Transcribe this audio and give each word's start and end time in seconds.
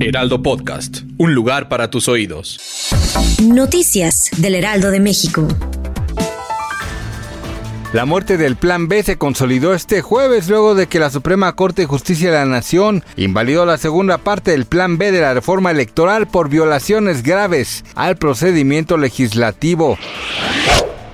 Heraldo 0.00 0.42
Podcast. 0.42 1.00
Un 1.16 1.34
lugar 1.34 1.68
para 1.68 1.90
tus 1.90 2.06
oídos. 2.06 2.60
Noticias 3.42 4.30
del 4.36 4.54
Heraldo 4.54 4.92
de 4.92 5.00
México. 5.00 5.48
La 7.92 8.04
muerte 8.04 8.36
del 8.36 8.54
Plan 8.54 8.86
B 8.86 9.02
se 9.02 9.16
consolidó 9.16 9.74
este 9.74 10.00
jueves 10.00 10.48
luego 10.48 10.76
de 10.76 10.86
que 10.86 11.00
la 11.00 11.10
Suprema 11.10 11.54
Corte 11.56 11.82
de 11.82 11.86
Justicia 11.86 12.30
de 12.30 12.36
la 12.36 12.44
Nación 12.44 13.02
invalidó 13.16 13.66
la 13.66 13.76
segunda 13.76 14.18
parte 14.18 14.52
del 14.52 14.66
Plan 14.66 14.98
B 14.98 15.10
de 15.10 15.20
la 15.20 15.34
reforma 15.34 15.72
electoral 15.72 16.28
por 16.28 16.48
violaciones 16.48 17.24
graves 17.24 17.84
al 17.96 18.16
procedimiento 18.16 18.98
legislativo. 18.98 19.98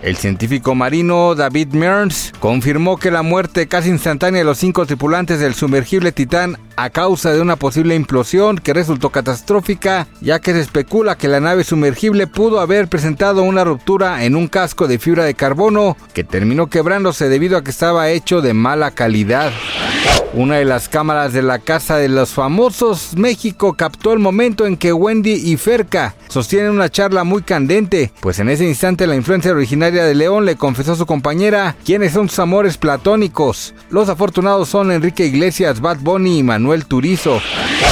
El 0.05 0.19
científico 0.19 0.75
marino 0.75 1.35
David 1.35 1.69
Mearns 1.73 2.35
confirmó 2.39 2.99
que 2.99 3.11
la 3.11 3.23
muerte 3.23 3.69
casi 3.69 3.89
instantánea 3.89 4.41
de 4.41 4.45
los 4.45 4.59
cinco 4.59 4.85
tripulantes 4.85 5.41
del 5.41 5.55
sumergible 5.55 6.13
Titán 6.13 6.59
a 6.77 6.91
causa 6.91 7.33
de 7.33 7.41
una 7.41 7.57
posible 7.57 7.95
implosión 7.95 8.59
que 8.59 8.75
resultó 8.75 9.09
catastrófica, 9.09 10.07
ya 10.21 10.41
que 10.41 10.53
se 10.53 10.61
especula 10.61 11.17
que 11.17 11.29
la 11.29 11.41
nave 11.41 11.65
sumergible 11.65 12.27
pudo 12.27 12.61
haber 12.61 12.89
presentado 12.89 13.45
una 13.45 13.65
ruptura 13.65 14.25
en 14.25 14.37
un 14.37 14.47
casco 14.47 14.89
de 14.89 14.99
fibra 14.99 15.25
de 15.25 15.33
carbono 15.33 15.97
que 16.13 16.23
terminó 16.23 16.67
quebrándose 16.67 17.31
debido 17.31 17.57
a 17.57 17.65
que 17.65 17.71
estaba 17.71 18.11
hecho 18.11 18.43
de 18.43 18.53
mala 18.53 18.91
calidad. 18.91 19.53
Una 20.35 20.57
de 20.57 20.67
las 20.67 20.91
cámaras 20.91 21.33
de 21.33 21.41
la 21.41 21.61
Casa 21.61 21.97
de 21.97 22.11
los 22.11 22.35
Famosos 22.35 23.17
México 23.17 23.73
captó 23.73 24.13
el 24.13 24.19
momento 24.19 24.67
en 24.67 24.77
que 24.77 24.93
Wendy 24.93 25.33
y 25.33 25.57
Ferca 25.57 26.15
sostienen 26.35 26.73
una 26.73 26.89
charla 26.89 27.23
muy 27.23 27.43
candente, 27.43 28.11
pues 28.19 28.41
en 28.41 28.49
ese 28.49 28.67
instante 28.67 29.07
la 29.07 29.15
influencia 29.15 29.53
originaria 29.53 30.05
de 30.05 30.17
León 30.17 30.45
le 30.45 30.57
confesó 30.57 30.95
a 30.95 30.97
su 30.97 31.07
compañera 31.07 31.77
quiénes 31.85 32.11
son 32.11 32.29
sus 32.29 32.41
amores 32.41 32.77
platónicos. 32.77 33.73
Los 33.89 34.09
afortunados 34.09 34.69
son 34.69 34.91
Enrique 34.91 35.27
Iglesias, 35.27 35.81
Bad 35.81 35.99
Bunny 36.01 36.39
y 36.39 36.43
Manuel 36.43 36.87
Turizo. 36.87 37.41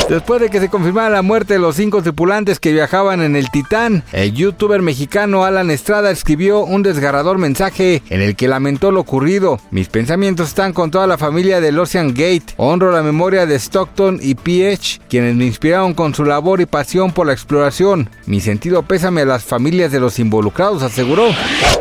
Después 0.08 0.40
de 0.40 0.50
que 0.50 0.58
se 0.58 0.68
confirmara 0.68 1.08
la 1.08 1.22
muerte 1.22 1.54
de 1.54 1.60
los 1.60 1.76
cinco 1.76 2.02
tripulantes 2.02 2.58
que 2.58 2.72
viajaban 2.72 3.22
en 3.22 3.36
el 3.36 3.48
Titán, 3.50 4.02
el 4.12 4.32
youtuber 4.32 4.82
mexicano 4.82 5.44
Alan 5.44 5.70
Estrada 5.70 6.10
escribió 6.10 6.64
un 6.64 6.82
desgarrador 6.82 7.38
mensaje 7.38 8.02
en 8.10 8.20
el 8.20 8.34
que 8.34 8.48
lamentó 8.48 8.90
lo 8.90 9.00
ocurrido. 9.00 9.60
Mis 9.70 9.88
pensamientos 9.88 10.48
están 10.48 10.72
con 10.72 10.90
toda 10.90 11.06
la 11.06 11.16
familia 11.16 11.60
del 11.60 11.78
Ocean 11.78 12.08
Gate. 12.08 12.54
Honro 12.56 12.90
la 12.90 13.02
memoria 13.02 13.46
de 13.46 13.54
Stockton 13.54 14.18
y 14.20 14.34
PH, 14.34 15.02
quienes 15.08 15.36
me 15.36 15.46
inspiraron 15.46 15.94
con 15.94 16.12
su 16.12 16.24
labor 16.24 16.60
y 16.60 16.66
pasión 16.66 17.12
por 17.12 17.28
la 17.28 17.32
exploración. 17.32 18.10
Mi 18.33 18.41
sentido 18.41 18.83
pésame 18.83 19.20
a 19.20 19.25
las 19.27 19.44
familias 19.44 19.92
de 19.92 20.00
los 20.00 20.19
involucrados, 20.19 20.83
aseguró. 20.83 21.27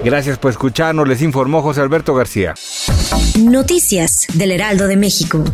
Gracias 0.04 0.38
por 0.38 0.52
escucharnos, 0.52 1.08
les 1.08 1.22
informó 1.22 1.62
José 1.62 1.80
Alberto 1.80 2.14
García. 2.14 2.56
Noticias 3.40 4.28
del 4.34 4.52
Heraldo 4.52 4.88
de 4.88 4.98
México. 4.98 5.46